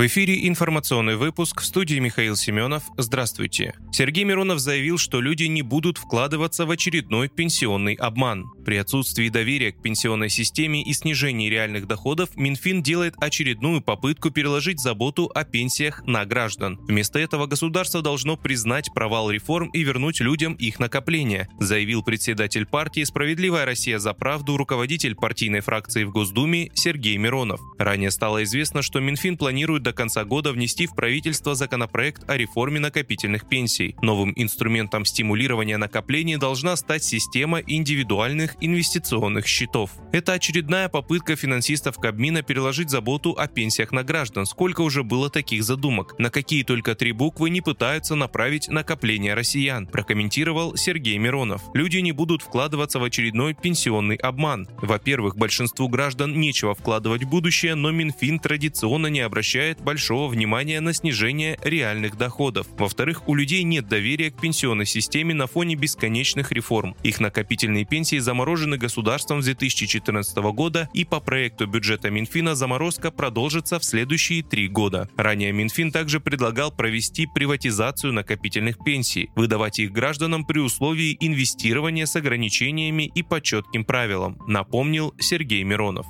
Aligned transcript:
В 0.00 0.06
эфире 0.06 0.48
информационный 0.48 1.16
выпуск 1.16 1.60
в 1.60 1.64
студии 1.66 1.98
Михаил 1.98 2.34
Семенов. 2.34 2.84
Здравствуйте. 2.96 3.74
Сергей 3.92 4.24
Миронов 4.24 4.58
заявил, 4.58 4.96
что 4.96 5.20
люди 5.20 5.44
не 5.44 5.60
будут 5.60 5.98
вкладываться 5.98 6.64
в 6.64 6.70
очередной 6.70 7.28
пенсионный 7.28 7.96
обман. 7.96 8.46
При 8.64 8.76
отсутствии 8.76 9.28
доверия 9.28 9.72
к 9.72 9.82
пенсионной 9.82 10.28
системе 10.28 10.82
и 10.82 10.92
снижении 10.92 11.48
реальных 11.48 11.86
доходов 11.86 12.30
Минфин 12.36 12.82
делает 12.82 13.14
очередную 13.18 13.80
попытку 13.80 14.30
переложить 14.30 14.80
заботу 14.80 15.30
о 15.34 15.44
пенсиях 15.44 16.02
на 16.06 16.24
граждан. 16.24 16.78
Вместо 16.82 17.18
этого 17.18 17.46
государство 17.46 18.02
должно 18.02 18.36
признать 18.36 18.92
провал 18.92 19.30
реформ 19.30 19.70
и 19.70 19.82
вернуть 19.82 20.20
людям 20.20 20.54
их 20.54 20.78
накопления, 20.78 21.48
заявил 21.58 22.02
председатель 22.02 22.66
партии 22.66 23.04
«Справедливая 23.04 23.64
Россия 23.64 23.98
за 23.98 24.12
правду» 24.12 24.56
руководитель 24.56 25.14
партийной 25.14 25.60
фракции 25.60 26.04
в 26.04 26.10
Госдуме 26.10 26.70
Сергей 26.74 27.16
Миронов. 27.16 27.60
Ранее 27.78 28.10
стало 28.10 28.42
известно, 28.44 28.82
что 28.82 29.00
Минфин 29.00 29.36
планирует 29.36 29.82
до 29.82 29.92
конца 29.92 30.24
года 30.24 30.52
внести 30.52 30.86
в 30.86 30.94
правительство 30.94 31.54
законопроект 31.54 32.28
о 32.28 32.36
реформе 32.36 32.80
накопительных 32.80 33.48
пенсий. 33.48 33.94
Новым 34.02 34.32
инструментом 34.36 35.04
стимулирования 35.04 35.76
накоплений 35.76 36.36
должна 36.36 36.76
стать 36.76 37.04
система 37.04 37.60
индивидуальных 37.60 38.49
инвестиционных 38.60 39.46
счетов. 39.46 39.90
Это 40.12 40.32
очередная 40.32 40.88
попытка 40.88 41.36
финансистов 41.36 41.96
Кабмина 41.98 42.42
переложить 42.42 42.90
заботу 42.90 43.32
о 43.38 43.46
пенсиях 43.46 43.92
на 43.92 44.02
граждан. 44.02 44.46
Сколько 44.46 44.80
уже 44.80 45.02
было 45.02 45.30
таких 45.30 45.64
задумок? 45.64 46.18
На 46.18 46.30
какие 46.30 46.62
только 46.62 46.94
три 46.94 47.12
буквы 47.12 47.50
не 47.50 47.60
пытаются 47.60 48.14
направить 48.14 48.68
накопления 48.68 49.34
россиян, 49.34 49.86
прокомментировал 49.86 50.76
Сергей 50.76 51.18
Миронов. 51.18 51.62
Люди 51.74 51.98
не 51.98 52.12
будут 52.12 52.42
вкладываться 52.42 52.98
в 52.98 53.04
очередной 53.04 53.54
пенсионный 53.54 54.16
обман. 54.16 54.68
Во-первых, 54.82 55.36
большинству 55.36 55.88
граждан 55.88 56.38
нечего 56.40 56.74
вкладывать 56.74 57.24
в 57.24 57.28
будущее, 57.28 57.74
но 57.74 57.90
Минфин 57.90 58.38
традиционно 58.38 59.08
не 59.08 59.20
обращает 59.20 59.80
большого 59.80 60.28
внимания 60.28 60.80
на 60.80 60.92
снижение 60.92 61.58
реальных 61.62 62.16
доходов. 62.16 62.66
Во-вторых, 62.78 63.28
у 63.28 63.34
людей 63.34 63.62
нет 63.62 63.88
доверия 63.88 64.30
к 64.30 64.40
пенсионной 64.40 64.86
системе 64.86 65.34
на 65.34 65.46
фоне 65.46 65.74
бесконечных 65.74 66.52
реформ. 66.52 66.96
Их 67.02 67.20
накопительные 67.20 67.84
пенсии 67.84 68.18
заморожены 68.40 68.78
государством 68.78 69.42
с 69.42 69.44
2014 69.44 70.36
года, 70.54 70.88
и 70.94 71.04
по 71.04 71.20
проекту 71.20 71.66
бюджета 71.66 72.08
Минфина 72.08 72.54
заморозка 72.54 73.10
продолжится 73.10 73.78
в 73.78 73.84
следующие 73.84 74.42
три 74.42 74.66
года. 74.66 75.10
Ранее 75.18 75.52
Минфин 75.52 75.92
также 75.92 76.20
предлагал 76.20 76.72
провести 76.72 77.26
приватизацию 77.26 78.14
накопительных 78.14 78.82
пенсий, 78.82 79.28
выдавать 79.36 79.78
их 79.78 79.92
гражданам 79.92 80.46
при 80.46 80.58
условии 80.58 81.18
инвестирования 81.20 82.06
с 82.06 82.16
ограничениями 82.16 83.10
и 83.14 83.22
по 83.22 83.42
четким 83.42 83.84
правилам, 83.84 84.38
напомнил 84.46 85.12
Сергей 85.18 85.62
Миронов. 85.62 86.06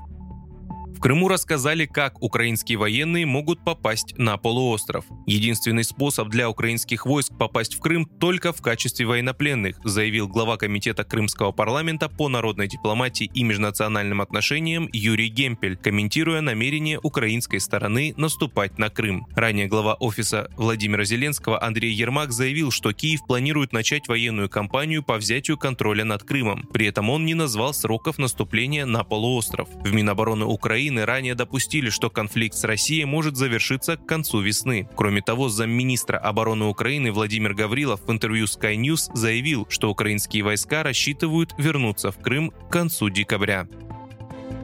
Крыму 1.00 1.28
рассказали, 1.28 1.86
как 1.86 2.22
украинские 2.22 2.76
военные 2.76 3.24
могут 3.24 3.64
попасть 3.64 4.18
на 4.18 4.36
полуостров. 4.36 5.06
Единственный 5.26 5.82
способ 5.82 6.28
для 6.28 6.50
украинских 6.50 7.06
войск 7.06 7.32
попасть 7.38 7.74
в 7.74 7.80
Крым 7.80 8.04
только 8.04 8.52
в 8.52 8.60
качестве 8.60 9.06
военнопленных, 9.06 9.80
заявил 9.82 10.28
глава 10.28 10.58
Комитета 10.58 11.04
Крымского 11.04 11.52
парламента 11.52 12.10
по 12.10 12.28
народной 12.28 12.68
дипломатии 12.68 13.30
и 13.32 13.42
межнациональным 13.44 14.20
отношениям 14.20 14.90
Юрий 14.92 15.28
Гемпель, 15.28 15.78
комментируя 15.78 16.42
намерение 16.42 17.00
украинской 17.02 17.60
стороны 17.60 18.12
наступать 18.18 18.78
на 18.78 18.90
Крым. 18.90 19.26
Ранее 19.34 19.68
глава 19.68 19.94
офиса 19.94 20.50
Владимира 20.58 21.04
Зеленского 21.04 21.62
Андрей 21.62 21.94
Ермак 21.94 22.30
заявил, 22.30 22.70
что 22.70 22.92
Киев 22.92 23.20
планирует 23.26 23.72
начать 23.72 24.06
военную 24.06 24.50
кампанию 24.50 25.02
по 25.02 25.16
взятию 25.16 25.56
контроля 25.56 26.04
над 26.04 26.24
Крымом. 26.24 26.68
При 26.74 26.86
этом 26.86 27.08
он 27.08 27.24
не 27.24 27.32
назвал 27.32 27.72
сроков 27.72 28.18
наступления 28.18 28.84
на 28.84 29.02
полуостров. 29.02 29.70
В 29.82 29.94
Минобороны 29.94 30.44
Украины 30.44 30.89
Украины 30.90 31.06
ранее 31.06 31.34
допустили, 31.36 31.88
что 31.88 32.10
конфликт 32.10 32.56
с 32.56 32.64
Россией 32.64 33.04
может 33.04 33.36
завершиться 33.36 33.96
к 33.96 34.06
концу 34.06 34.40
весны. 34.40 34.88
Кроме 34.96 35.22
того, 35.22 35.48
замминистра 35.48 36.18
обороны 36.18 36.64
Украины 36.64 37.12
Владимир 37.12 37.54
Гаврилов 37.54 38.00
в 38.04 38.10
интервью 38.10 38.46
Sky 38.46 38.74
News 38.74 39.08
заявил, 39.14 39.68
что 39.70 39.88
украинские 39.88 40.42
войска 40.42 40.82
рассчитывают 40.82 41.54
вернуться 41.58 42.10
в 42.10 42.18
Крым 42.18 42.50
к 42.50 42.72
концу 42.72 43.08
декабря. 43.08 43.68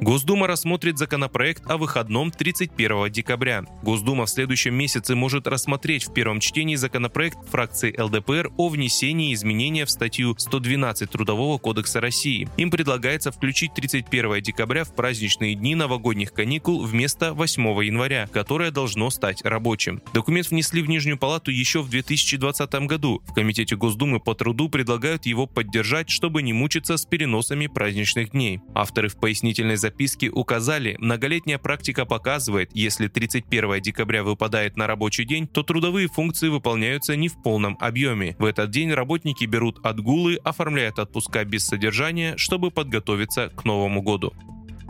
Госдума 0.01 0.47
рассмотрит 0.47 0.99
законопроект 0.99 1.63
о 1.71 1.79
выходном 1.79 2.31
31 2.31 3.11
декабря. 3.11 3.65
Госдума 3.83 4.27
в 4.27 4.31
следующем 4.31 4.75
месяце 4.75 5.15
может 5.15 5.47
рассмотреть 5.47 6.05
в 6.05 6.13
первом 6.13 6.41
чтении 6.41 6.75
законопроект 6.75 7.39
фракции 7.49 7.99
ЛДПР 7.99 8.53
о 8.59 8.69
внесении 8.69 9.33
изменения 9.33 9.87
в 9.87 9.91
статью 9.91 10.37
112 10.37 11.11
Трудового 11.11 11.57
кодекса 11.57 12.03
России. 12.03 12.47
Им 12.59 12.71
предлагается 12.71 13.33
включить 13.33 13.73
31 13.73 14.43
декабря 14.43 14.85
в 14.85 14.95
праздничные 14.95 15.55
дни 15.55 15.75
новогодних 15.75 16.33
каникул 16.33 16.85
вместо 16.85 17.33
8 17.33 17.63
января, 17.85 18.29
которое 18.31 18.71
должно 18.71 19.09
стать 19.09 19.43
рабочим. 19.45 20.03
Документ 20.13 20.51
внесли 20.51 20.83
в 20.83 20.89
Нижнюю 20.91 21.17
палату 21.17 21.51
еще 21.51 21.81
в 21.81 21.89
2020 21.89 22.71
году. 22.87 23.23
В 23.27 23.33
Комитете 23.33 23.77
Госдумы 23.77 24.21
по 24.21 24.35
труду 24.35 24.69
предлагают 24.69 25.25
его 25.25 25.47
поддержать, 25.47 26.11
чтобы 26.11 26.43
не 26.43 26.53
мучиться 26.53 26.99
с 26.99 27.07
переносами 27.07 27.67
праздничных 27.67 28.33
дней. 28.33 28.61
Авторы 28.75 29.09
в 29.09 29.17
пояснительной 29.17 29.77
записке 29.87 30.31
указали, 30.31 30.97
многолетняя 30.99 31.59
практика 31.59 32.05
показывает, 32.05 32.71
если 32.75 33.07
31 33.07 33.81
декабря 33.81 34.25
выпадает 34.25 34.77
на 34.77 34.87
рабочий 34.87 35.25
день, 35.25 35.47
то 35.47 35.63
трудовые 35.63 36.09
функции 36.09 36.49
выполняются 36.49 37.15
не 37.15 37.29
в 37.29 37.41
полном 37.43 37.77
объеме. 37.81 38.35
В 38.39 38.45
этот 38.45 38.71
день 38.71 38.93
работники 38.93 39.45
берут 39.45 39.79
отгулы, 39.85 40.37
оформляют 40.43 40.99
отпуска 40.99 41.45
без 41.45 41.65
содержания, 41.65 42.37
чтобы 42.37 42.71
подготовиться 42.71 43.49
к 43.49 43.65
Новому 43.65 44.03
году. 44.03 44.33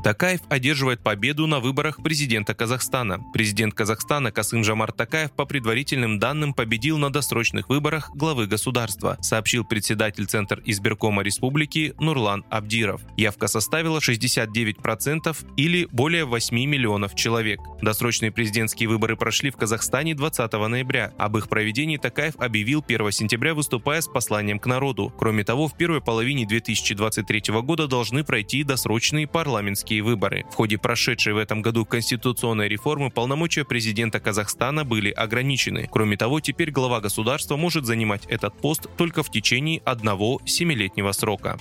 Такаев 0.07 0.43
одерживает 0.49 1.01
победу 1.01 1.49
на 1.49 1.59
выборах 1.59 2.01
президента 2.01 2.55
Казахстана. 2.55 3.19
Президент 3.33 3.75
Казахстана 3.75 4.31
Касым 4.31 4.63
Жамар 4.63 4.93
Такаев 4.93 5.33
по 5.33 5.47
предварительным 5.47 6.21
данным 6.21 6.55
победил 6.55 6.97
на 6.97 7.11
досрочных 7.11 7.69
выборах 7.69 8.13
главы 8.15 8.47
государства, 8.47 9.19
сообщил 9.21 9.65
председатель 9.65 10.27
Центр 10.27 10.63
избиркома 10.65 11.23
республики 11.23 11.93
Нурлан 11.99 12.45
Абдиров. 12.51 13.01
Явка 13.17 13.49
составила 13.49 13.99
69% 13.99 15.37
или 15.57 15.89
более 15.91 16.25
8 16.25 16.55
миллионов 16.55 17.17
человек. 17.17 17.59
Досрочные 17.83 18.31
президентские 18.31 18.89
выборы 18.89 19.17
прошли 19.17 19.51
в 19.51 19.57
Казахстане 19.57 20.15
20 20.15 20.53
ноября. 20.53 21.15
Об 21.19 21.37
их 21.37 21.49
проведении 21.49 21.97
Такаев 21.97 22.37
объявил 22.37 22.85
1 22.87 23.11
сентября, 23.11 23.55
выступая 23.55 24.01
с 24.01 24.07
посланием 24.07 24.61
к 24.61 24.67
народу. 24.67 25.13
Кроме 25.19 25.43
того, 25.43 25.67
в 25.67 25.77
первой 25.77 26.01
половине 26.01 26.47
2023 26.47 27.61
года 27.63 27.89
должны 27.89 28.23
пройти 28.23 28.63
досрочные 28.63 29.27
парламентские 29.27 29.96
президентские 29.97 30.03
выборы. 30.03 30.45
В 30.51 30.55
ходе 30.55 30.79
прошедшей 30.79 31.33
в 31.33 31.39
этом 31.39 31.63
году 31.63 31.85
конституционной 31.85 32.69
реформы 32.69 33.11
полномочия 33.11 33.65
президента 33.65 34.21
Казахстана 34.21 34.85
были 34.85 35.11
ограничены. 35.11 35.89
Кроме 35.91 36.17
того, 36.17 36.41
теперь 36.41 36.71
глава 36.71 37.01
государства 37.01 37.57
может 37.57 37.85
занимать 37.85 38.27
этот 38.29 38.55
пост 38.61 38.87
только 38.97 39.23
в 39.23 39.31
течение 39.31 39.81
одного 39.85 40.41
семилетнего 40.45 41.13
срока. 41.13 41.59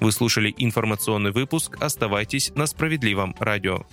Вы 0.00 0.12
слушали 0.12 0.54
информационный 0.58 1.32
выпуск. 1.32 1.78
Оставайтесь 1.80 2.52
на 2.54 2.66
справедливом 2.66 3.34
радио. 3.38 3.84